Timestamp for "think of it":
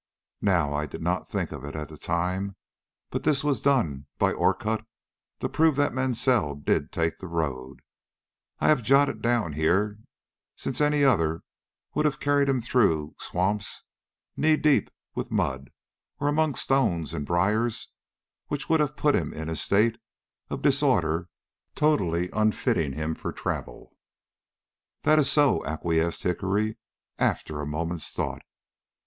1.27-1.75